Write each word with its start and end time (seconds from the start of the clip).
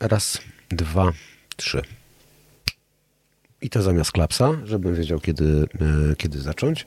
Raz, 0.00 0.38
dwa, 0.70 1.12
trzy. 1.56 1.82
I 3.62 3.70
to 3.70 3.82
zamiast 3.82 4.12
klapsa, 4.12 4.52
żebym 4.64 4.94
wiedział, 4.94 5.20
kiedy, 5.20 5.66
e, 6.12 6.16
kiedy 6.16 6.40
zacząć. 6.40 6.86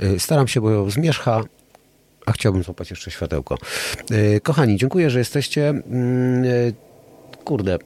E, 0.00 0.18
staram 0.18 0.48
się, 0.48 0.60
bo 0.60 0.90
zmierzcha, 0.90 1.42
a 2.26 2.32
chciałbym 2.32 2.62
złapać 2.62 2.90
jeszcze 2.90 3.10
światełko. 3.10 3.58
E, 4.10 4.40
kochani, 4.40 4.76
dziękuję, 4.76 5.10
że 5.10 5.18
jesteście. 5.18 5.68
Mm, 5.68 6.44
kurde, 7.44 7.78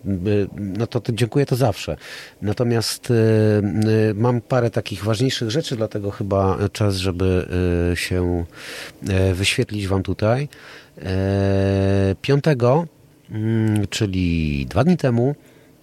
no 0.57 0.87
to, 0.87 1.01
to, 1.01 1.13
dziękuję 1.13 1.47
to 1.47 1.57
zawsze. 1.57 1.97
Natomiast 2.43 3.13
mam 4.15 4.41
parę 4.41 4.71
takich 4.71 5.05
ważniejszych 5.05 5.51
rzeczy, 5.51 5.77
dlatego 5.77 6.11
chyba 6.11 6.59
czas, 6.73 6.97
żeby 6.97 7.49
się 7.95 8.45
wyświetlić 9.35 9.89
Wam 9.89 10.03
tutaj. 10.03 10.49
Piątego, 12.23 12.87
czyli 13.91 14.67
dwa 14.67 14.85
dni 14.85 14.97
temu, 14.97 15.35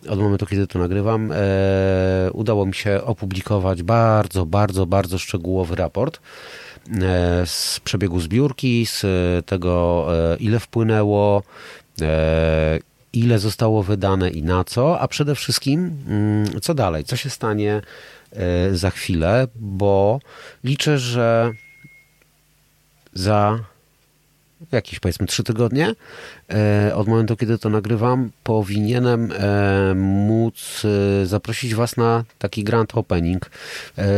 od 0.10 0.20
momentu, 0.20 0.46
kiedy 0.46 0.68
to 0.68 0.80
nagrywam, 0.80 1.32
e, 1.32 2.30
udało 2.34 2.66
mi 2.66 2.74
się 2.74 3.02
opublikować 3.04 3.84
bardzo, 3.84 4.46
bardzo, 4.46 4.86
bardzo 4.86 5.18
szczegółowy 5.18 5.76
raport 5.76 6.20
e, 7.02 7.46
z 7.46 7.80
przebiegu 7.84 8.20
zbiórki, 8.20 8.86
z 8.86 9.06
tego, 9.46 10.06
e, 10.34 10.38
ile 10.38 10.60
wpłynęło, 10.60 11.44
e, 12.02 12.80
ile 13.14 13.40
zostało 13.40 13.84
wydane 13.84 14.30
i 14.30 14.44
na 14.44 14.64
co, 14.64 15.00
a 15.00 15.08
przede 15.08 15.36
wszystkim, 15.36 15.98
mm, 16.08 16.62
co 16.62 16.74
dalej, 16.74 17.04
co 17.04 17.16
się 17.16 17.30
stanie 17.30 17.82
e, 18.32 18.76
za 18.76 18.90
chwilę, 18.90 19.48
bo 19.56 20.20
liczę, 20.64 20.98
że 21.00 21.52
za 23.14 23.60
jakieś 24.72 25.00
powiedzmy 25.00 25.28
trzy 25.28 25.44
tygodnie 25.44 25.94
e, 26.54 26.96
od 26.96 27.08
momentu, 27.08 27.36
kiedy 27.36 27.58
to 27.58 27.70
nagrywam, 27.70 28.32
powinienem 28.44 29.32
e, 29.32 29.94
móc 29.96 30.84
e, 30.86 31.26
zaprosić 31.26 31.76
Was 31.76 31.98
na 31.98 32.24
taki 32.40 32.64
grand 32.64 32.98
opening 32.98 33.50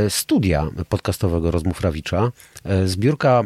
studia 0.09 0.67
podcastowego 0.89 1.51
Rozmów 1.51 1.81
Rawicza. 1.81 2.31
Zbiórka 2.85 3.43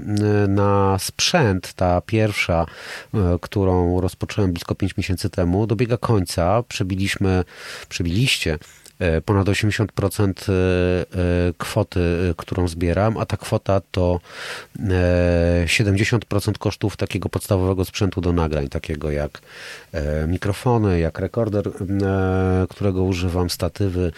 na 0.47 0.97
sprzęt, 0.99 1.73
ta 1.73 2.01
pierwsza, 2.01 2.65
którą 3.41 4.01
rozpocząłem 4.01 4.51
blisko 4.51 4.75
5 4.75 4.97
miesięcy 4.97 5.29
temu, 5.29 5.67
dobiega 5.67 5.97
końca. 5.97 6.63
Przebiliśmy, 6.67 7.43
przebiliście 7.89 8.57
ponad 9.25 9.47
80% 9.47 10.49
e, 10.49 10.53
e, 10.53 11.53
kwoty, 11.57 11.99
którą 12.37 12.67
zbieram, 12.67 13.17
a 13.17 13.25
ta 13.25 13.37
kwota 13.37 13.81
to 13.91 14.19
70% 15.65 16.57
kosztów 16.57 16.97
takiego 16.97 17.29
podstawowego 17.29 17.85
sprzętu 17.85 18.21
do 18.21 18.33
nagrań, 18.33 18.67
takiego 18.67 19.11
jak 19.11 19.41
mikrofony, 20.27 20.99
jak 20.99 21.19
rekorder, 21.19 21.71
którego 22.69 23.03
używam, 23.03 23.49
statywy 23.49 24.11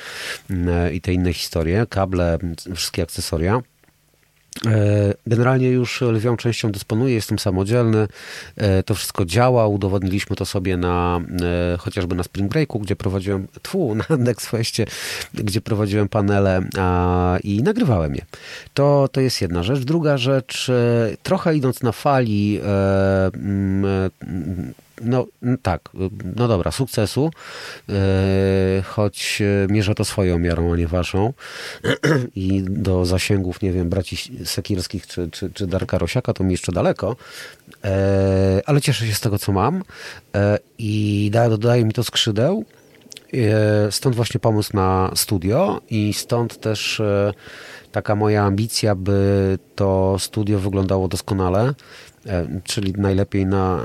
i 0.94 1.02
te 1.02 1.14
inne 1.14 1.34
historie, 1.34 1.86
kable, 1.90 2.38
wszystkie 2.76 3.04
akcesoria. 3.04 3.62
E, 4.66 5.14
generalnie 5.28 5.70
już 5.70 6.02
lwią 6.02 6.38
częścią 6.38 6.72
dysponuję, 6.72 7.14
jestem 7.14 7.40
samodzielny. 7.40 8.08
E, 8.58 8.84
to 8.84 8.96
wszystko 8.96 9.26
działa. 9.26 9.68
Udowodniliśmy 9.68 10.36
to 10.36 10.46
sobie 10.46 10.78
na 10.78 11.22
e, 11.74 11.78
chociażby 11.78 12.16
na 12.16 12.24
Spring 12.24 12.52
Breaku, 12.52 12.80
gdzie 12.80 12.96
prowadziłem, 12.96 13.48
tfu, 13.62 13.96
na 14.10 14.18
Nextfestie, 14.18 14.86
gdzie 15.34 15.62
prowadziłem 15.62 16.10
panele 16.10 16.62
a, 16.78 17.38
i 17.44 17.64
nagrywałem 17.64 18.16
je. 18.16 18.26
To, 18.74 19.10
to 19.12 19.22
jest 19.22 19.42
jedna 19.42 19.64
rzecz. 19.64 19.80
Druga 19.80 20.18
rzecz, 20.18 20.72
trochę 21.24 21.56
idąc 21.56 21.84
na 21.84 21.92
fali, 21.92 22.60
no 25.02 25.26
tak, 25.62 25.90
no 26.36 26.48
dobra, 26.48 26.72
sukcesu, 26.72 27.32
e, 27.90 27.94
choć 28.86 29.42
mierzę 29.70 29.96
to 29.96 30.06
swoją 30.06 30.40
miarą, 30.40 30.74
a 30.74 30.78
nie 30.78 30.88
waszą. 30.88 31.34
I 32.36 32.64
do 32.64 33.06
zasięgów, 33.06 33.62
nie 33.62 33.72
wiem, 33.72 33.90
braci 33.90 34.46
Sekirskich 34.46 35.08
czy, 35.08 35.30
czy, 35.32 35.50
czy 35.50 35.68
Darka 35.68 35.98
Rosiaka 35.98 36.34
to 36.34 36.44
mi 36.44 36.52
jeszcze 36.52 36.72
daleko, 36.72 37.16
e, 37.84 38.62
ale 38.66 38.82
cieszę 38.82 39.08
się 39.08 39.14
z 39.14 39.20
tego, 39.20 39.40
co 39.40 39.52
mam. 39.52 39.84
E, 40.36 40.60
i 40.78 41.32
dodaje 41.50 41.86
mi 41.86 41.94
to 41.94 42.04
skrzydeł, 42.04 42.66
stąd 43.90 44.16
właśnie 44.16 44.40
pomysł 44.40 44.76
na 44.76 45.12
studio 45.16 45.82
i 45.90 46.14
stąd 46.14 46.60
też 46.60 47.02
taka 47.92 48.16
moja 48.16 48.44
ambicja, 48.44 48.96
by 48.96 49.58
to 49.76 50.16
studio 50.20 50.60
wyglądało 50.60 51.08
doskonale, 51.08 51.74
E, 52.13 52.13
czyli 52.64 52.94
najlepiej 52.98 53.46
na, 53.46 53.80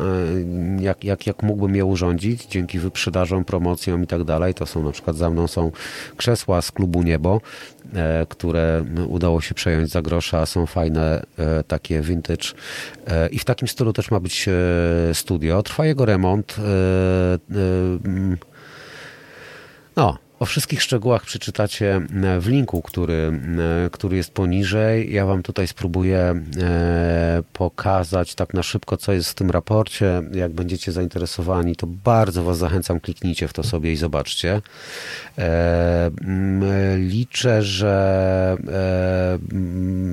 e, 0.79 0.83
jak, 0.83 1.05
jak, 1.05 1.27
jak 1.27 1.43
mógłbym 1.43 1.77
je 1.77 1.85
urządzić 1.85 2.47
dzięki 2.47 2.79
wyprzedażom, 2.79 3.45
promocjom 3.45 4.05
i 4.05 4.07
tak 4.07 4.25
dalej. 4.25 4.55
To 4.55 4.67
są 4.67 4.83
na 4.83 4.93
przykład 4.93 5.17
za 5.17 5.31
mną 5.31 5.47
są 5.47 5.73
krzesła 6.17 6.63
z 6.63 6.73
klubu 6.73 7.03
Niebo, 7.03 7.41
e, 7.95 8.27
które 8.29 8.85
udało 9.09 9.41
się 9.41 9.55
przejąć 9.55 9.91
za 9.91 10.03
grosza, 10.03 10.47
są 10.47 10.67
fajne, 10.67 11.23
takie 11.69 12.01
vintage 12.01 12.49
i 13.31 13.39
w 13.39 13.45
takim 13.45 13.69
stylu 13.69 13.93
też 13.93 14.11
ma 14.11 14.21
być 14.21 14.49
studio. 15.13 15.63
Trwa 15.63 15.87
jego 15.87 16.05
remont. 16.05 16.57
No, 19.97 20.19
o 20.41 20.47
wszystkich 20.47 20.83
szczegółach 20.83 21.23
przeczytacie 21.23 21.97
e, 21.97 22.41
w 22.41 22.49
linku, 22.49 22.83
który, 22.83 23.41
e, 23.87 23.91
który 23.91 24.17
jest 24.17 24.31
poniżej. 24.31 25.13
Ja 25.13 25.27
Wam 25.27 25.43
tutaj 25.43 25.69
spróbuję 25.69 26.19
e, 26.19 27.43
pokazać 27.53 28.35
tak 28.35 28.55
na 28.55 28.63
szybko, 28.63 28.97
co 28.97 29.13
jest 29.13 29.31
w 29.31 29.35
tym 29.35 29.51
raporcie. 29.51 30.23
Jak 30.33 30.53
będziecie 30.53 30.93
zainteresowani, 30.93 31.77
to 31.77 31.87
bardzo 31.87 32.45
Was 32.45 32.59
zachęcam, 32.59 33.01
kliknijcie 33.01 33.49
w 33.49 33.53
to 33.53 33.63
sobie 33.63 33.93
i 33.93 33.97
zobaczcie. 33.97 34.63
Liczę, 36.97 37.63
że 37.63 38.57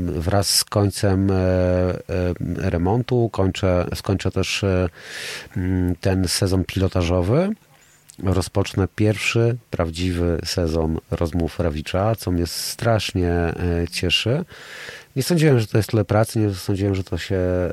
wraz 0.05 0.49
z 0.49 0.63
końcem 0.63 1.31
remontu 2.57 3.29
kończę, 3.29 3.85
skończę 3.95 4.31
też 4.31 4.65
ten 6.01 6.27
sezon 6.27 6.63
pilotażowy 6.63 7.55
rozpocznę 8.23 8.87
pierwszy 8.95 9.57
prawdziwy 9.69 10.39
sezon 10.45 10.99
rozmów 11.11 11.59
Rawicza, 11.59 12.15
co 12.15 12.31
mnie 12.31 12.47
strasznie 12.47 13.29
e, 13.29 13.53
cieszy. 13.91 14.45
Nie 15.15 15.23
sądziłem, 15.23 15.59
że 15.59 15.67
to 15.67 15.77
jest 15.77 15.89
tyle 15.89 16.05
pracy, 16.05 16.39
nie 16.39 16.53
sądziłem, 16.53 16.95
że 16.95 17.03
to 17.03 17.17
się 17.17 17.35
e, 17.35 17.71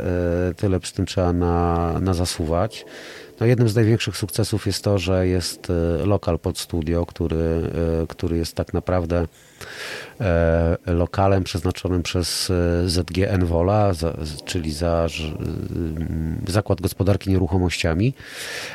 tyle 0.56 0.80
przy 0.80 0.92
tym 0.92 1.06
trzeba 1.06 1.32
na, 1.32 1.92
na 2.00 2.14
zasuwać. 2.14 2.84
No 3.42 3.46
jednym 3.46 3.68
z 3.68 3.74
największych 3.74 4.16
sukcesów 4.16 4.66
jest 4.66 4.84
to, 4.84 4.98
że 4.98 5.26
jest 5.26 5.68
e, 5.70 6.06
lokal 6.06 6.38
pod 6.38 6.58
studio, 6.58 7.06
który, 7.06 7.70
który 8.08 8.36
jest 8.36 8.54
tak 8.54 8.74
naprawdę 8.74 9.26
E, 10.20 10.76
lokalem 10.86 11.44
przeznaczonym 11.44 12.02
przez 12.02 12.50
e, 12.50 12.88
ZGN 12.88 13.44
Wola, 13.44 13.92
czyli 14.44 14.72
za 14.72 15.06
Zakład 16.48 16.80
Gospodarki 16.80 17.30
Nieruchomościami 17.30 18.14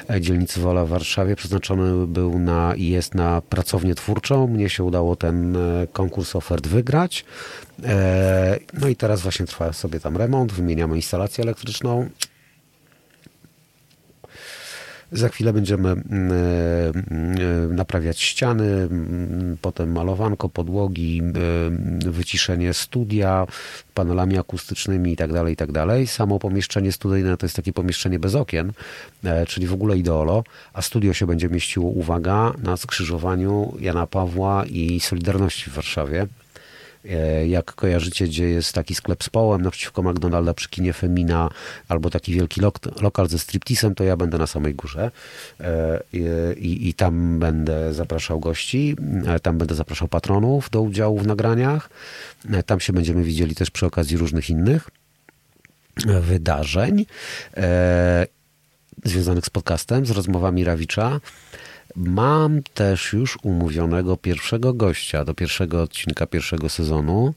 e, 0.10 0.22
dzielnicy 0.22 0.60
Wola 0.60 0.86
w 0.86 0.90
Warszawie. 0.90 1.36
Przeznaczony 1.36 2.08
był 2.08 2.40
na 2.40 2.76
i 2.76 2.88
jest 2.88 3.16
na 3.16 3.42
pracownię 3.42 3.96
twórczą. 3.96 4.48
Mnie 4.48 4.70
się 4.70 4.84
udało 4.84 5.16
ten 5.16 5.58
konkurs 5.94 6.36
ofert 6.36 6.68
wygrać. 6.68 7.26
No 8.74 8.88
i 8.88 8.96
teraz 8.96 9.22
właśnie 9.22 9.46
trwa 9.46 9.74
sobie 9.74 10.00
tam 10.00 10.18
remont, 10.18 10.54
wymieniamy 10.54 10.96
instalację 10.96 11.44
elektryczną. 11.44 12.10
Za 15.12 15.30
chwilę 15.30 15.54
będziemy 15.54 15.90
mm, 15.90 16.32
e, 16.32 17.74
naprawiać 17.74 18.22
ściany, 18.22 18.64
mm, 18.64 19.58
potem 19.62 19.92
malowanko, 19.92 20.50
podłogi, 20.50 21.22
e, 22.06 22.12
wyciszenie 22.12 22.74
studia 22.74 23.48
panelami 23.94 24.38
akustycznymi 24.38 25.10
itd., 25.10 25.34
tak 25.34 25.50
itd. 25.50 25.86
Tak 25.88 26.10
Samo 26.10 26.40
pomieszczenie 26.40 26.92
studyjne 26.92 27.38
to 27.38 27.46
jest 27.46 27.56
takie 27.56 27.74
pomieszczenie 27.74 28.20
bez 28.20 28.36
okien, 28.36 28.72
e, 29.24 29.46
czyli 29.46 29.68
w 29.68 29.74
ogóle 29.74 29.98
ideolo, 29.98 30.44
a 30.74 30.82
studio 30.82 31.14
się 31.14 31.28
będzie 31.28 31.50
mieściło, 31.50 31.90
uwaga, 31.90 32.54
na 32.64 32.78
skrzyżowaniu 32.78 33.74
Jana 33.80 34.08
Pawła 34.08 34.66
i 34.66 35.00
Solidarności 35.00 35.70
w 35.70 35.74
Warszawie. 35.74 36.28
E, 37.06 37.48
jak 37.48 37.76
kojarzycie, 37.76 38.26
gdzie 38.26 38.50
jest 38.50 38.74
taki 38.74 38.96
sklep 38.96 39.24
z 39.24 39.30
połem 39.30 39.62
naprzeciwko 39.62 40.02
McDonalda 40.02 40.54
przy 40.54 40.70
kinie 40.70 40.94
Femina, 40.94 41.50
albo 41.88 42.10
taki 42.10 42.34
wielki 42.34 42.62
lok 42.62 42.80
lokal 43.02 43.28
ze 43.28 43.40
striptisem, 43.40 43.96
to 43.96 44.04
ja 44.04 44.18
będę 44.18 44.38
na 44.38 44.48
samej 44.48 44.76
górze 44.76 45.12
e, 45.60 46.02
i, 46.58 46.90
i 46.90 46.94
tam 46.94 47.40
będę 47.40 47.94
zapraszał 47.94 48.40
gości, 48.40 48.96
e, 49.28 49.40
tam 49.40 49.58
będę 49.58 49.76
zapraszał 49.76 50.08
patronów 50.08 50.70
do 50.70 50.82
udziału 50.82 51.20
w 51.20 51.28
nagraniach. 51.28 51.90
Tam 52.66 52.80
się 52.80 52.94
będziemy 52.94 53.24
widzieli 53.24 53.56
też 53.56 53.72
przy 53.72 53.86
okazji 53.86 54.18
różnych 54.18 54.50
innych 54.50 54.90
wydarzeń 56.22 57.06
związanych 59.06 59.46
z 59.46 59.50
podcastem, 59.50 60.06
z 60.06 60.12
rozmowami 60.12 60.64
Rawicza. 60.64 61.20
Mam 61.96 62.64
też 62.74 63.14
już 63.14 63.38
umówionego 63.44 64.18
pierwszego 64.18 64.74
gościa 64.74 65.26
do 65.26 65.34
pierwszego 65.34 65.82
odcinka 65.82 66.28
pierwszego 66.28 66.70
sezonu. 66.70 67.34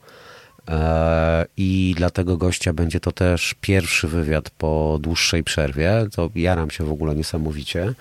i 1.56 1.94
dla 1.97 2.11
tego 2.11 2.37
gościa 2.37 2.73
będzie 2.73 3.00
to 3.00 3.12
też 3.12 3.55
pierwszy 3.61 4.08
wywiad 4.08 4.50
po 4.50 4.99
dłuższej 5.00 5.44
przerwie. 5.44 6.06
To 6.14 6.31
jaram 6.35 6.70
się 6.70 6.85
w 6.85 6.93
ogóle 6.93 7.14
niesamowicie 7.14 7.94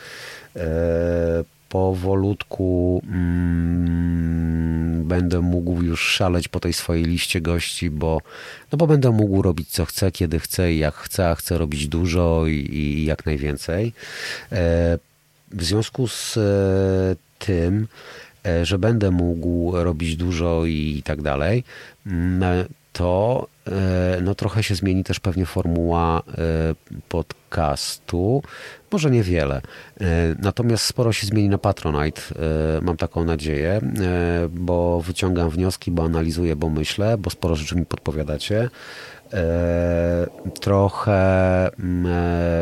powolutku 1.69 3.01
mm, 3.07 5.03
będę 5.07 5.41
mógł 5.41 5.81
już 5.81 6.01
szaleć 6.01 6.47
po 6.47 6.59
tej 6.59 6.73
swojej 6.73 7.03
liście 7.03 7.41
gości, 7.41 7.89
bo, 7.89 8.21
no 8.71 8.77
bo 8.77 8.87
będę 8.87 9.11
mógł 9.11 9.41
robić 9.41 9.69
co 9.69 9.85
chcę, 9.85 10.11
kiedy 10.11 10.39
chcę 10.39 10.73
i 10.73 10.79
jak 10.79 10.95
chcę, 10.95 11.29
a 11.29 11.35
chcę 11.35 11.57
robić 11.57 11.87
dużo 11.87 12.47
i, 12.47 12.53
i 12.53 13.05
jak 13.05 13.25
najwięcej. 13.25 13.93
E, 15.53 15.57
w 15.57 15.63
związku 15.63 16.07
z 16.07 16.37
e, 16.37 17.15
tym, 17.39 17.87
e, 18.45 18.65
że 18.65 18.79
będę 18.79 19.11
mógł 19.11 19.71
robić 19.73 20.15
dużo 20.15 20.65
i 20.65 21.01
tak 21.05 21.21
dalej, 21.21 21.63
mm, 22.05 22.65
to 22.93 23.47
no 24.21 24.35
trochę 24.35 24.63
się 24.63 24.75
zmieni 24.75 25.03
też 25.03 25.19
pewnie 25.19 25.45
formuła 25.45 26.21
podcastu. 27.09 28.43
Może 28.91 29.11
niewiele. 29.11 29.61
Natomiast 30.39 30.85
sporo 30.85 31.13
się 31.13 31.27
zmieni 31.27 31.49
na 31.49 31.57
Patronite. 31.57 32.21
Mam 32.81 32.97
taką 32.97 33.23
nadzieję, 33.23 33.81
bo 34.49 35.01
wyciągam 35.01 35.49
wnioski, 35.49 35.91
bo 35.91 36.03
analizuję, 36.03 36.55
bo 36.55 36.69
myślę, 36.69 37.17
bo 37.17 37.29
sporo 37.29 37.55
rzeczy 37.55 37.75
mi 37.75 37.85
podpowiadacie. 37.85 38.69
Trochę, 40.61 41.69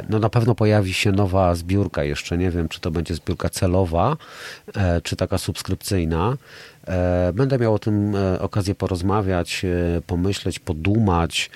no 0.10 0.20
na 0.20 0.30
pewno 0.30 0.56
pojawi 0.56 0.94
się 0.94 1.12
nowa 1.12 1.56
zbiórka. 1.56 2.04
Jeszcze 2.04 2.38
nie 2.38 2.52
wiem, 2.52 2.70
czy 2.70 2.80
to 2.80 2.92
będzie 2.92 3.16
zbiórka 3.16 3.50
celowa, 3.50 4.18
czy 5.04 5.16
taka 5.16 5.38
subskrypcyjna. 5.38 6.38
E, 6.88 7.32
będę 7.34 7.60
miał 7.60 7.74
o 7.74 7.80
tym 7.80 8.16
e, 8.16 8.40
okazję 8.42 8.76
porozmawiać, 8.76 9.66
e, 9.66 10.02
pomyśleć, 10.02 10.60
podumać 10.60 11.50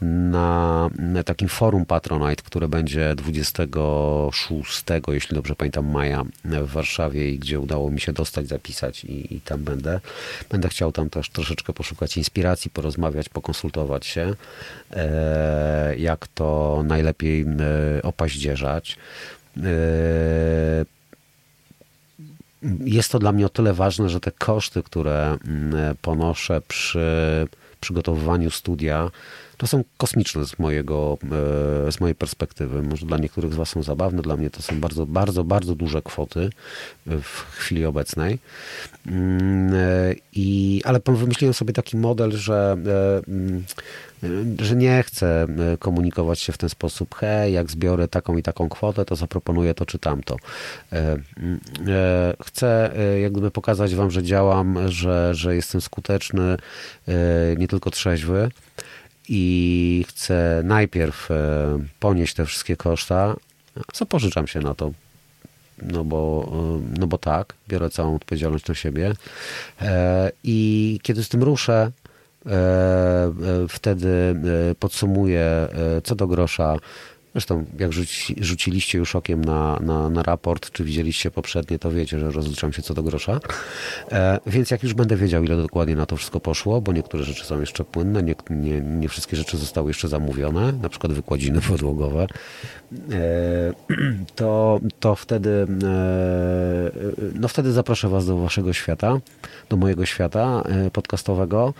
na 0.00 0.90
takim 1.24 1.48
forum 1.48 1.86
Patronite, 1.86 2.42
które 2.42 2.68
będzie 2.68 3.14
26, 3.14 4.84
jeśli 5.08 5.34
dobrze 5.34 5.56
pamiętam, 5.56 5.90
maja 5.90 6.24
w 6.44 6.66
Warszawie 6.66 7.30
i 7.30 7.38
gdzie 7.38 7.60
udało 7.60 7.90
mi 7.90 8.00
się 8.00 8.12
dostać, 8.12 8.48
zapisać 8.48 9.04
i, 9.04 9.34
i 9.34 9.40
tam 9.40 9.62
będę. 9.64 10.00
Będę 10.50 10.68
chciał 10.68 10.92
tam 10.92 11.10
też 11.10 11.30
troszeczkę 11.30 11.72
poszukać 11.72 12.16
inspiracji, 12.16 12.70
porozmawiać, 12.70 13.28
pokonsultować 13.28 14.06
się, 14.06 14.34
jak 15.96 16.26
to 16.28 16.82
najlepiej 16.86 17.46
opaździerzać. 18.02 18.96
Jest 22.84 23.12
to 23.12 23.18
dla 23.18 23.32
mnie 23.32 23.46
o 23.46 23.48
tyle 23.48 23.72
ważne, 23.72 24.08
że 24.08 24.20
te 24.20 24.30
koszty, 24.30 24.82
które 24.82 25.38
mm, 25.46 25.96
ponoszę 26.02 26.60
przy 26.68 27.46
przygotowywaniu 27.80 28.50
studia, 28.50 29.10
to 29.58 29.66
są 29.66 29.84
kosmiczne 29.96 30.46
z, 30.46 30.58
mojego, 30.58 31.18
e, 31.88 31.92
z 31.92 32.00
mojej 32.00 32.14
perspektywy. 32.14 32.82
Może 32.82 33.06
dla 33.06 33.18
niektórych 33.18 33.52
z 33.52 33.56
Was 33.56 33.68
są 33.68 33.82
zabawne, 33.82 34.22
dla 34.22 34.36
mnie 34.36 34.50
to 34.50 34.62
są 34.62 34.80
bardzo, 34.80 35.06
bardzo, 35.06 35.44
bardzo 35.44 35.74
duże 35.74 36.02
kwoty 36.02 36.50
w 37.06 37.46
chwili 37.50 37.84
obecnej. 37.84 38.38
Mm, 39.06 39.74
e, 39.74 40.14
I, 40.32 40.80
ale 40.84 41.00
wymyśliłem 41.06 41.54
sobie 41.54 41.72
taki 41.72 41.96
model, 41.96 42.32
że 42.32 42.76
e, 42.86 43.30
mm, 43.30 43.64
że 44.60 44.76
nie 44.76 45.02
chcę 45.02 45.46
komunikować 45.78 46.40
się 46.40 46.52
w 46.52 46.58
ten 46.58 46.68
sposób, 46.68 47.14
hej, 47.14 47.52
jak 47.52 47.70
zbiorę 47.70 48.08
taką 48.08 48.36
i 48.36 48.42
taką 48.42 48.68
kwotę, 48.68 49.04
to 49.04 49.16
zaproponuję 49.16 49.74
to 49.74 49.86
czy 49.86 49.98
tamto. 49.98 50.36
Mm, 50.90 51.60
chcę 52.44 52.92
jak 53.22 53.32
gdyby 53.32 53.50
pokazać 53.50 53.94
wam, 53.94 54.10
że 54.10 54.22
działam, 54.22 54.78
że, 54.88 55.34
że 55.34 55.56
jestem 55.56 55.80
skuteczny, 55.80 56.56
nie 57.58 57.68
tylko 57.68 57.90
trzeźwy, 57.90 58.50
i 59.28 60.04
chcę 60.08 60.62
najpierw 60.64 61.30
e, 61.30 61.34
ponieść 62.00 62.34
te 62.34 62.44
wszystkie 62.44 62.76
koszta, 62.76 63.36
co 63.92 64.06
pożyczam 64.06 64.46
się 64.46 64.60
na 64.60 64.74
to. 64.74 64.92
No 65.82 66.04
bo, 66.04 66.52
e, 66.52 66.98
no 67.00 67.06
bo 67.06 67.18
tak, 67.18 67.54
biorę 67.68 67.90
całą 67.90 68.14
odpowiedzialność 68.16 68.66
na 68.66 68.74
siebie. 68.74 69.12
E, 69.80 70.30
I 70.44 71.00
kiedy 71.02 71.24
z 71.24 71.28
tym 71.28 71.42
ruszę, 71.42 71.90
wtedy 73.68 74.34
podsumuję 74.78 75.68
co 76.04 76.14
do 76.14 76.26
grosza 76.26 76.76
Zresztą, 77.32 77.64
jak 77.78 77.92
rzuci, 77.92 78.36
rzuciliście 78.40 78.98
już 78.98 79.16
okiem 79.16 79.44
na, 79.44 79.78
na, 79.80 80.10
na, 80.10 80.22
raport, 80.22 80.70
czy 80.70 80.84
widzieliście 80.84 81.30
poprzednie, 81.30 81.78
to 81.78 81.90
wiecie, 81.90 82.18
że 82.18 82.30
rozliczam 82.30 82.72
się 82.72 82.82
co 82.82 82.94
do 82.94 83.02
grosza. 83.02 83.40
E, 84.12 84.38
więc 84.46 84.70
jak 84.70 84.82
już 84.82 84.94
będę 84.94 85.16
wiedział, 85.16 85.44
ile 85.44 85.56
dokładnie 85.56 85.96
na 85.96 86.06
to 86.06 86.16
wszystko 86.16 86.40
poszło, 86.40 86.80
bo 86.80 86.92
niektóre 86.92 87.24
rzeczy 87.24 87.44
są 87.44 87.60
jeszcze 87.60 87.84
płynne, 87.84 88.22
nie, 88.22 88.34
nie, 88.50 88.80
nie 88.80 89.08
wszystkie 89.08 89.36
rzeczy 89.36 89.56
zostały 89.56 89.90
jeszcze 89.90 90.08
zamówione, 90.08 90.72
na 90.72 90.88
przykład 90.88 91.12
wykładziny 91.12 91.60
podłogowe, 91.68 92.26
e, 93.12 93.72
to, 94.36 94.80
to 95.00 95.14
wtedy, 95.14 95.66
e, 95.84 96.90
no 97.34 97.48
wtedy 97.48 97.72
zaproszę 97.72 98.08
Was 98.08 98.26
do 98.26 98.36
Waszego 98.36 98.72
świata, 98.72 99.18
do 99.68 99.76
mojego 99.76 100.06
świata 100.06 100.62
e, 100.66 100.90
podcastowego. 100.90 101.74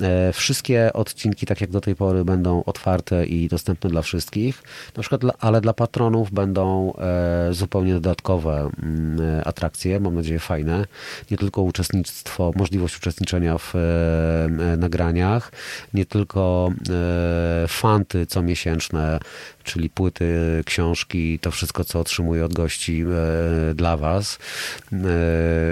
E, 0.00 0.32
wszystkie 0.32 0.92
odcinki, 0.92 1.46
tak 1.46 1.60
jak 1.60 1.70
do 1.70 1.80
tej 1.80 1.96
pory, 1.96 2.24
będą 2.24 2.64
otwarte 2.64 3.26
i 3.26 3.48
dostępne 3.48 3.90
dla 3.90 4.02
wszystkich. 4.02 4.62
Na 4.96 5.02
przykład, 5.02 5.36
ale 5.40 5.60
dla 5.60 5.72
patronów 5.72 6.30
będą 6.30 6.92
e, 6.96 7.48
zupełnie 7.54 7.94
dodatkowe 7.94 8.70
mm, 8.82 9.20
e, 9.20 9.44
atrakcje, 9.44 10.00
mam 10.00 10.14
nadzieję 10.14 10.38
fajne. 10.38 10.86
Nie 11.30 11.36
tylko 11.36 11.62
uczestnictwo, 11.62 12.52
możliwość 12.56 12.96
uczestniczenia 12.96 13.58
w 13.58 13.74
nagraniach, 14.78 15.52
nie 15.94 16.06
tylko 16.06 16.72
fanty 17.68 18.26
comiesięczne, 18.26 19.20
czyli 19.70 19.90
płyty, 19.90 20.62
książki, 20.66 21.38
to 21.38 21.50
wszystko, 21.50 21.84
co 21.84 22.00
otrzymuję 22.00 22.44
od 22.44 22.54
gości 22.54 23.04
dla 23.74 23.96
Was. 23.96 24.38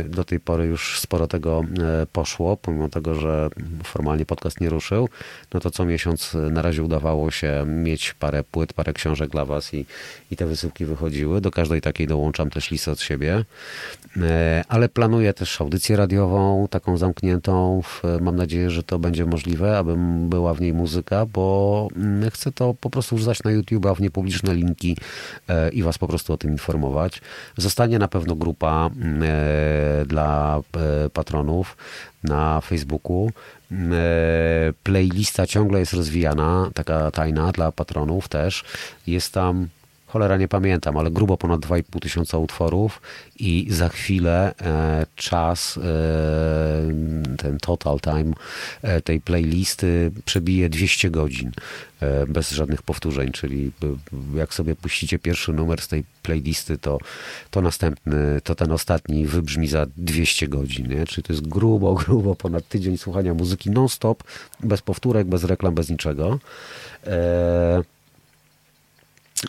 Do 0.08 0.24
tej 0.24 0.40
pory 0.40 0.64
już 0.66 1.00
sporo 1.00 1.26
tego 1.26 1.64
poszło, 2.12 2.56
pomimo 2.56 2.88
tego, 2.88 3.14
że 3.14 3.48
formalnie 3.84 4.26
podcast 4.26 4.60
nie 4.60 4.70
ruszył, 4.70 5.08
no 5.54 5.60
to 5.60 5.70
co 5.70 5.84
miesiąc 5.84 6.36
na 6.50 6.62
razie 6.62 6.82
udawało 6.82 7.30
się 7.30 7.64
mieć 7.66 8.14
parę 8.14 8.44
płyt, 8.44 8.72
parę 8.72 8.92
książek 8.92 9.30
dla 9.30 9.44
Was 9.44 9.74
i, 9.74 9.86
i 10.30 10.36
te 10.36 10.46
wysyłki 10.46 10.84
wychodziły. 10.84 11.40
Do 11.40 11.50
każdej 11.50 11.80
takiej 11.80 12.06
dołączam 12.06 12.50
też 12.50 12.70
listę 12.70 12.92
od 12.92 13.00
siebie, 13.00 13.44
e, 14.16 14.64
ale 14.68 14.88
planuję 14.88 15.34
też 15.34 15.60
audycję 15.60 15.96
radiową, 15.96 16.68
taką 16.70 16.96
zamkniętą. 16.96 17.82
Mam 18.20 18.36
nadzieję, 18.36 18.70
że 18.70 18.82
to 18.82 18.98
będzie 18.98 19.26
możliwe, 19.26 19.78
aby 19.78 19.94
była 20.28 20.54
w 20.54 20.60
niej 20.60 20.72
muzyka, 20.72 21.26
bo 21.26 21.88
mm, 21.96 22.30
chcę 22.30 22.52
to 22.52 22.74
po 22.74 22.90
prostu 22.90 23.16
wrzucać 23.16 23.42
na 23.42 23.50
YouTube, 23.50 23.86
w 23.94 24.00
niepubliczne 24.00 24.54
linki 24.54 24.96
e, 25.48 25.68
i 25.70 25.82
Was 25.82 25.98
po 25.98 26.08
prostu 26.08 26.32
o 26.32 26.36
tym 26.36 26.50
informować. 26.50 27.20
Zostanie 27.56 27.98
na 27.98 28.08
pewno 28.08 28.36
grupa 28.36 28.90
mm, 28.96 29.22
e, 29.22 30.06
dla 30.06 30.60
patronów 31.12 31.76
na 32.24 32.60
Facebooku. 32.60 33.30
Playlista 34.82 35.46
ciągle 35.46 35.80
jest 35.80 35.92
rozwijana, 35.92 36.70
taka 36.74 37.10
tajna 37.10 37.52
dla 37.52 37.72
patronów 37.72 38.28
też. 38.28 38.64
Jest 39.06 39.32
tam 39.32 39.68
cholera 40.08 40.36
nie 40.36 40.48
pamiętam, 40.48 40.96
ale 40.96 41.10
grubo 41.10 41.36
ponad 41.36 41.60
2,5 41.60 42.00
tysiąca 42.00 42.38
utworów 42.38 43.02
i 43.38 43.66
za 43.70 43.88
chwilę 43.88 44.54
e, 44.60 45.06
czas, 45.16 45.78
e, 45.78 45.82
ten 47.36 47.58
total 47.60 48.00
time 48.00 48.32
e, 48.82 49.00
tej 49.00 49.20
playlisty 49.20 50.10
przebije 50.24 50.68
200 50.68 51.10
godzin 51.10 51.52
bez 52.28 52.50
żadnych 52.50 52.82
powtórzeń, 52.82 53.32
czyli 53.32 53.72
jak 54.34 54.54
sobie 54.54 54.76
puścicie 54.76 55.18
pierwszy 55.18 55.52
numer 55.52 55.80
z 55.80 55.88
tej 55.88 56.04
playlisty, 56.22 56.78
to, 56.78 56.98
to 57.50 57.62
następny, 57.62 58.40
to 58.44 58.54
ten 58.54 58.72
ostatni 58.72 59.26
wybrzmi 59.26 59.68
za 59.68 59.86
200 59.96 60.48
godzin, 60.48 60.88
nie? 60.88 61.06
czyli 61.06 61.22
to 61.22 61.32
jest 61.32 61.48
grubo, 61.48 61.94
grubo 62.04 62.34
ponad 62.34 62.68
tydzień 62.68 62.98
słuchania 62.98 63.34
muzyki 63.34 63.70
non-stop, 63.70 64.22
bez 64.60 64.82
powtórek, 64.82 65.26
bez 65.26 65.44
reklam, 65.44 65.74
bez 65.74 65.90
niczego. 65.90 66.38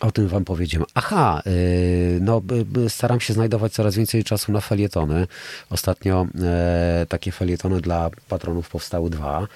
O 0.02 0.12
tym 0.12 0.28
wam 0.28 0.46
powiedziałem. 0.46 0.88
Aha, 0.94 1.42
y, 1.48 2.20
no 2.22 2.42
staram 2.88 3.20
się 3.20 3.34
znajdować 3.34 3.74
coraz 3.74 3.96
więcej 3.96 4.24
czasu 4.24 4.52
na 4.52 4.62
felietony. 4.62 5.28
Ostatnio 5.70 6.28
e, 6.42 7.06
takie 7.10 7.32
felietony 7.32 7.82
dla 7.82 8.10
patronów 8.30 8.70
powstały 8.70 9.10
dwa. 9.10 9.48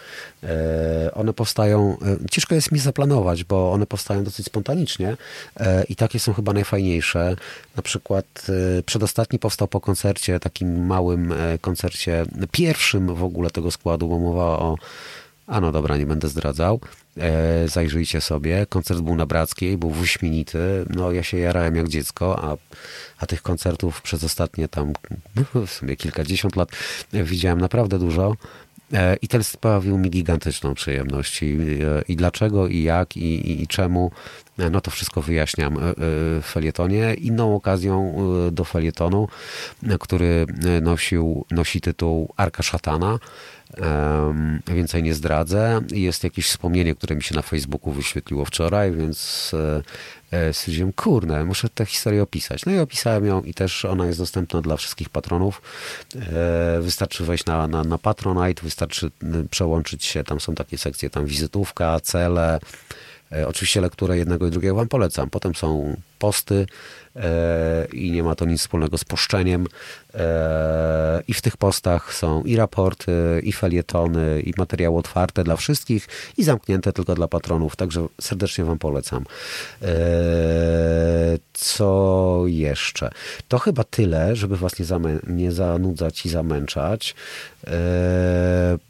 E, 0.43 1.13
one 1.13 1.33
powstają, 1.33 1.97
e, 2.01 2.29
ciężko 2.31 2.55
jest 2.55 2.71
mi 2.71 2.79
zaplanować, 2.79 3.43
bo 3.43 3.71
one 3.71 3.85
powstają 3.85 4.23
dosyć 4.23 4.45
spontanicznie 4.45 5.17
i 5.89 5.95
takie 5.95 6.19
są 6.19 6.33
chyba 6.33 6.53
najfajniejsze. 6.53 7.35
Na 7.75 7.83
przykład 7.83 8.25
przedostatni 8.85 9.39
powstał 9.39 9.67
po 9.67 9.81
koncercie, 9.81 10.39
takim 10.39 10.85
małym 10.85 11.33
koncercie, 11.61 12.25
pierwszym 12.51 13.15
w 13.15 13.23
ogóle 13.23 13.51
tego 13.51 13.71
składu, 13.71 14.07
bo 14.07 14.19
mowa 14.19 14.43
o 14.43 14.77
a 15.47 15.61
no 15.61 15.71
dobra, 15.71 15.97
nie 15.97 16.05
będę 16.05 16.27
zdradzał. 16.27 16.79
E, 17.17 17.67
zajrzyjcie 17.67 18.21
sobie. 18.21 18.65
Koncert 18.69 19.01
był 19.01 19.15
na 19.15 19.25
Brackiej, 19.25 19.77
był 19.77 19.89
wyśmienity. 19.89 20.85
No 20.89 21.11
ja 21.11 21.23
się 21.23 21.37
jarałem 21.37 21.75
jak 21.75 21.87
dziecko, 21.87 22.43
a, 22.43 22.57
a 23.17 23.25
tych 23.25 23.41
koncertów 23.41 24.01
przez 24.01 24.23
ostatnie 24.23 24.67
tam 24.67 24.93
w 25.67 25.69
sumie 25.69 25.95
kilkadziesiąt 25.95 26.55
lat 26.55 26.69
widziałem 27.13 27.61
naprawdę 27.61 27.99
dużo. 27.99 28.35
I 29.21 29.27
ten 29.27 29.43
sprawił 29.43 29.97
mi 29.97 30.09
gigantyczną 30.09 30.73
przyjemność. 30.73 31.43
I, 31.43 31.57
i 32.07 32.15
dlaczego, 32.15 32.67
i 32.67 32.83
jak, 32.83 33.17
i, 33.17 33.51
i, 33.51 33.63
i 33.63 33.67
czemu, 33.67 34.11
no 34.57 34.81
to 34.81 34.91
wszystko 34.91 35.21
wyjaśniam 35.21 35.77
w 35.97 36.45
felietonie. 36.45 37.13
Inną 37.13 37.55
okazją 37.55 38.15
do 38.51 38.63
felietonu, 38.63 39.27
który 39.99 40.45
nosił, 40.81 41.45
nosi 41.51 41.81
tytuł 41.81 42.33
Arka 42.37 42.63
Szatana, 42.63 43.19
Więcej 44.67 45.03
nie 45.03 45.13
zdradzę. 45.13 45.81
Jest 45.91 46.23
jakieś 46.23 46.47
wspomnienie, 46.47 46.95
które 46.95 47.15
mi 47.15 47.23
się 47.23 47.35
na 47.35 47.41
Facebooku 47.41 47.91
wyświetliło 47.91 48.45
wczoraj, 48.45 48.91
więc 48.91 49.51
e, 50.31 50.37
e, 50.37 50.53
stwierdziłem, 50.53 50.93
kurne, 50.93 51.45
muszę 51.45 51.69
tę 51.69 51.85
historię 51.85 52.23
opisać. 52.23 52.65
No 52.65 52.71
i 52.71 52.79
opisałem 52.79 53.25
ją 53.25 53.41
i 53.41 53.53
też 53.53 53.85
ona 53.85 54.05
jest 54.05 54.19
dostępna 54.19 54.61
dla 54.61 54.77
wszystkich 54.77 55.09
patronów. 55.09 55.61
E, 56.15 56.81
wystarczy 56.81 57.23
wejść 57.23 57.45
na, 57.45 57.67
na, 57.67 57.83
na 57.83 57.97
Patronite, 57.97 58.63
wystarczy 58.63 59.11
przełączyć 59.51 60.05
się, 60.05 60.23
tam 60.23 60.39
są 60.39 60.55
takie 60.55 60.77
sekcje, 60.77 61.09
tam 61.09 61.25
wizytówka, 61.25 61.99
cele, 61.99 62.59
Oczywiście 63.47 63.81
lekturę 63.81 64.17
jednego 64.17 64.47
i 64.47 64.51
drugiego 64.51 64.75
wam 64.75 64.87
polecam. 64.87 65.29
Potem 65.29 65.55
są 65.55 65.97
posty, 66.19 66.65
E, 66.65 66.65
i 67.93 68.11
nie 68.11 68.23
ma 68.23 68.35
to 68.35 68.45
nic 68.45 68.61
wspólnego 68.61 68.97
z 68.97 69.03
poszczeniem. 69.03 69.67
E, 70.13 71.23
I 71.27 71.33
w 71.33 71.41
tych 71.41 71.57
postach 71.57 72.13
są 72.13 72.43
i 72.43 72.55
raporty, 72.55 73.41
i 73.43 73.51
felietony, 73.51 74.41
i 74.41 74.53
materiały 74.57 74.97
otwarte 74.97 75.43
dla 75.43 75.55
wszystkich 75.55 76.07
i 76.37 76.43
zamknięte 76.43 76.93
tylko 76.93 77.15
dla 77.15 77.27
patronów. 77.27 77.75
Także 77.75 78.07
serdecznie 78.21 78.65
Wam 78.65 78.79
polecam. 78.79 79.23
E, 79.81 79.87
co 81.53 82.43
jeszcze? 82.45 83.09
To 83.47 83.59
chyba 83.59 83.83
tyle, 83.83 84.35
żeby 84.35 84.57
Was 84.57 84.79
nie, 84.79 84.85
nie 85.27 85.51
zanudzać 85.51 86.25
i 86.25 86.29
zamęczać. 86.29 87.15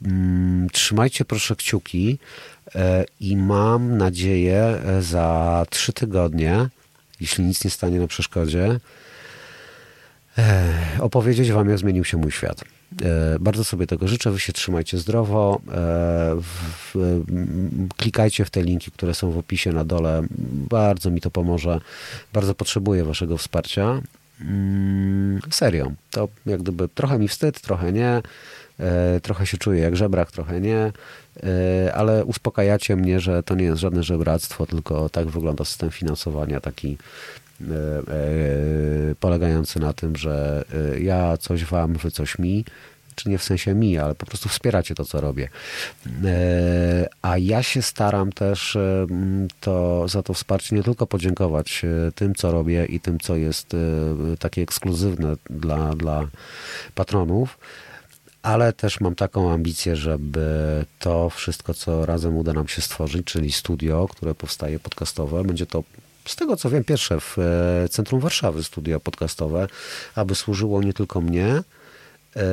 Mm, 0.06 0.70
trzymajcie 0.72 1.26
proszę 1.26 1.56
kciuki 1.56 2.20
i 3.20 3.38
mam 3.38 3.98
nadzieję 3.98 4.82
za 5.00 5.66
trzy 5.70 5.94
tygodnie 5.94 6.70
jeśli 7.24 7.44
nic 7.44 7.64
nie 7.64 7.72
stanie 7.72 8.00
na 8.00 8.08
przeszkodzie, 8.08 8.80
opowiedzieć 11.00 11.52
Wam, 11.52 11.70
jak 11.70 11.78
zmienił 11.78 12.04
się 12.04 12.18
mój 12.18 12.32
świat. 12.32 12.64
Bardzo 13.40 13.64
sobie 13.64 13.88
tego 13.88 14.08
życzę. 14.08 14.32
Wy 14.32 14.40
się 14.40 14.54
trzymajcie 14.54 14.98
zdrowo. 14.98 15.62
Klikajcie 17.98 18.46
w 18.46 18.50
te 18.50 18.64
linki, 18.64 18.92
które 18.92 19.14
są 19.14 19.32
w 19.32 19.38
opisie 19.38 19.72
na 19.72 19.86
dole. 19.86 20.24
Bardzo 20.70 21.12
mi 21.12 21.22
to 21.22 21.32
pomoże. 21.32 21.80
Bardzo 22.34 22.56
potrzebuję 22.56 23.04
Waszego 23.04 23.38
wsparcia. 23.38 24.02
Mm, 24.42 25.40
serio. 25.52 25.92
To 26.12 26.28
jak 26.46 26.62
gdyby 26.62 26.88
trochę 26.88 27.20
mi 27.20 27.28
wstyd, 27.28 27.62
trochę 27.62 27.92
nie. 27.92 28.22
Trochę 29.22 29.46
się 29.46 29.58
czuję 29.58 29.82
jak 29.82 29.96
żebrak, 29.96 30.32
trochę 30.32 30.62
nie. 30.62 30.92
Ale 31.94 32.26
uspokajacie 32.26 32.96
mnie, 32.96 33.20
że 33.20 33.44
to 33.44 33.56
nie 33.56 33.66
jest 33.66 33.82
żadne 33.82 34.04
żebractwo, 34.04 34.66
tylko 34.66 35.10
tak 35.10 35.28
wygląda 35.28 35.66
system 35.66 35.92
finansowania, 35.92 36.60
taki 36.60 36.98
E, 37.62 38.00
e, 39.12 39.16
polegający 39.20 39.80
na 39.80 39.94
tym, 39.94 40.16
że 40.16 40.66
e, 40.94 41.00
ja 41.00 41.38
coś 41.38 41.66
wam, 41.66 41.94
wy 41.94 42.12
coś 42.12 42.40
mi, 42.40 42.66
czy 43.16 43.30
nie 43.30 43.38
w 43.38 43.44
sensie 43.44 43.74
mi, 43.74 43.98
ale 43.98 44.16
po 44.16 44.26
prostu 44.26 44.50
wspieracie 44.50 44.96
to, 44.96 45.06
co 45.06 45.22
robię. 45.22 45.50
A 47.22 47.38
ja 47.38 47.64
się 47.64 47.82
staram 47.82 48.32
też 48.32 48.78
to, 49.60 50.08
za 50.08 50.24
to 50.24 50.34
wsparcie 50.34 50.76
nie 50.76 50.84
tylko 50.84 51.08
podziękować 51.08 51.86
tym, 52.16 52.36
co 52.36 52.52
robię 52.52 52.86
i 52.86 53.00
tym, 53.00 53.20
co 53.20 53.36
jest 53.36 53.76
takie 54.40 54.62
ekskluzywne 54.62 55.36
dla, 55.50 55.96
dla 55.96 56.28
patronów, 56.96 57.58
ale 58.44 58.74
też 58.74 59.00
mam 59.00 59.16
taką 59.16 59.52
ambicję, 59.52 59.96
żeby 59.96 60.86
to 61.00 61.30
wszystko, 61.30 61.74
co 61.74 62.06
razem 62.06 62.38
uda 62.38 62.54
nam 62.54 62.68
się 62.68 62.82
stworzyć, 62.82 63.26
czyli 63.26 63.52
studio, 63.52 64.08
które 64.08 64.36
powstaje 64.36 64.80
podcastowe, 64.80 65.44
będzie 65.44 65.66
to 65.66 65.84
z 66.26 66.36
tego 66.36 66.58
co 66.58 66.70
wiem, 66.70 66.84
pierwsze 66.84 67.20
w 67.20 67.38
e, 67.40 67.90
centrum 67.90 68.20
Warszawy 68.20 68.64
studio 68.64 69.00
podcastowe, 69.00 69.68
aby 70.16 70.36
służyło 70.36 70.84
nie 70.84 70.94
tylko 70.94 71.22
mnie. 71.22 71.64
E, 72.36 72.44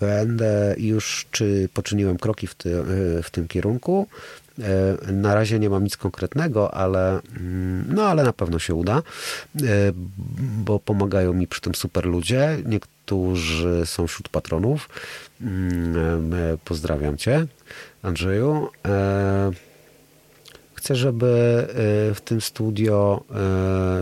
będę 0.00 0.74
już, 0.78 1.26
czy 1.30 1.68
poczyniłem 1.74 2.18
kroki 2.18 2.46
w, 2.46 2.54
ty, 2.54 2.78
e, 2.78 2.84
w 3.22 3.30
tym 3.30 3.48
kierunku. 3.48 4.06
Na 5.12 5.34
razie 5.34 5.58
nie 5.58 5.70
mam 5.70 5.84
nic 5.84 5.96
konkretnego, 5.96 6.74
ale, 6.74 7.20
mm, 7.36 7.84
no, 7.88 8.02
ale 8.02 8.24
na 8.24 8.32
pewno 8.32 8.58
się 8.58 8.74
uda, 8.74 9.02
bo 10.64 10.78
pomagają 10.78 11.32
mi 11.32 11.46
przy 11.46 11.60
tym 11.60 11.74
super 11.74 12.06
ludzie. 12.06 12.58
Niektórzy 12.66 13.82
są 13.84 14.06
wśród 14.06 14.28
patronów. 14.28 14.88
Mm, 15.40 16.32
pozdrawiam 16.64 17.16
Cię, 17.16 17.46
Andrzeju. 18.02 18.68
Chcę, 20.74 20.96
żeby 20.96 21.66
w 22.14 22.20
tym 22.24 22.40
studio, 22.40 23.24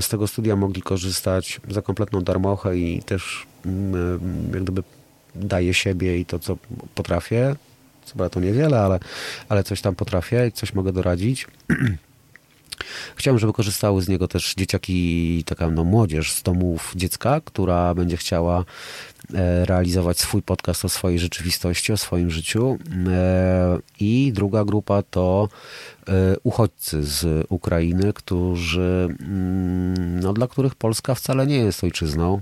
z 0.01 0.09
tego 0.09 0.27
studia 0.27 0.57
mogli 0.57 0.83
korzystać 0.83 1.61
za 1.71 1.83
kompletną 1.83 2.21
darmochę 2.21 2.77
i 2.77 3.03
też 3.03 3.47
mm, 3.67 4.21
jak 4.55 4.63
gdyby 4.63 4.83
daję 5.35 5.75
siebie 5.75 6.19
i 6.19 6.27
to, 6.27 6.39
co 6.39 6.57
potrafię. 6.95 7.57
Co 8.09 8.31
to 8.31 8.41
niewiele, 8.41 8.81
ale, 8.81 8.99
ale 9.49 9.65
coś 9.65 9.81
tam 9.81 9.95
potrafię 9.95 10.47
i 10.47 10.53
coś 10.53 10.75
mogę 10.75 10.93
doradzić. 10.93 11.47
Chciałbym, 13.17 13.39
żeby 13.39 13.53
korzystały 13.53 14.03
z 14.03 14.09
niego 14.09 14.29
też 14.29 14.55
dzieciaki, 14.55 15.45
taka 15.47 15.71
no, 15.71 15.85
młodzież 15.85 16.33
z 16.33 16.43
domów 16.43 16.93
dziecka, 16.97 17.41
która 17.45 17.95
będzie 17.95 18.17
chciała 18.17 18.65
realizować 19.65 20.19
swój 20.19 20.43
podcast 20.43 20.85
o 20.85 20.89
swojej 20.89 21.19
rzeczywistości, 21.19 21.93
o 21.93 21.97
swoim 21.97 22.31
życiu. 22.31 22.79
E, 23.09 23.79
I 24.01 24.33
druga 24.35 24.65
grupa 24.65 25.03
to 25.03 25.49
E, 26.09 26.37
uchodźcy 26.43 27.05
z 27.05 27.47
Ukrainy, 27.49 28.13
którzy, 28.13 29.09
mm, 29.21 30.21
no, 30.21 30.33
dla 30.33 30.47
których 30.47 30.75
Polska 30.75 31.15
wcale 31.15 31.47
nie 31.47 31.57
jest 31.57 31.85
ojczyzną. 31.85 32.41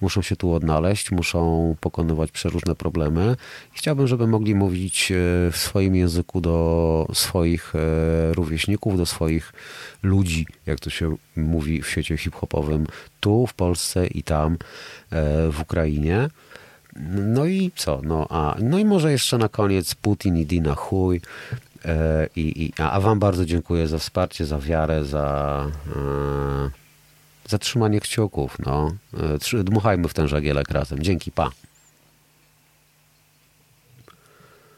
Muszą 0.00 0.22
się 0.22 0.36
tu 0.36 0.52
odnaleźć, 0.52 1.10
muszą 1.10 1.74
pokonywać 1.80 2.30
przeróżne 2.30 2.74
problemy. 2.74 3.36
Chciałbym, 3.72 4.06
żeby 4.06 4.26
mogli 4.26 4.54
mówić 4.54 5.12
e, 5.12 5.14
w 5.52 5.56
swoim 5.56 5.96
języku 5.96 6.40
do 6.40 7.06
swoich 7.12 7.74
e, 7.74 7.78
rówieśników, 8.34 8.96
do 8.96 9.06
swoich 9.06 9.52
ludzi, 10.02 10.46
jak 10.66 10.80
to 10.80 10.90
się 10.90 11.16
mówi 11.36 11.82
w 11.82 11.88
świecie 11.88 12.16
hip-hopowym, 12.16 12.86
tu 13.26 13.46
w 13.46 13.54
Polsce 13.54 14.06
i 14.06 14.22
tam 14.22 14.56
w 15.50 15.60
Ukrainie. 15.62 16.28
No 17.10 17.44
i 17.44 17.72
co? 17.76 18.00
No, 18.02 18.26
a, 18.30 18.56
no 18.60 18.78
i 18.78 18.84
może 18.84 19.12
jeszcze 19.12 19.38
na 19.38 19.48
koniec 19.48 19.94
Putin 19.94 20.36
i 20.36 20.46
Dina 20.46 20.74
chuj. 20.74 21.20
E, 21.84 22.28
I, 22.36 22.64
i, 22.64 22.72
a 22.82 23.00
Wam 23.00 23.18
bardzo 23.18 23.44
dziękuję 23.44 23.88
za 23.88 23.98
wsparcie, 23.98 24.46
za 24.46 24.58
wiarę, 24.58 25.04
za, 25.04 25.66
e, 25.96 26.70
za 27.48 27.58
trzymanie 27.58 28.00
kciuków. 28.00 28.56
No. 28.66 28.94
E, 29.54 29.64
dmuchajmy 29.64 30.08
w 30.08 30.14
ten 30.14 30.28
żagielek 30.28 30.70
razem. 30.70 31.02
Dzięki, 31.02 31.32
pa. 31.32 31.50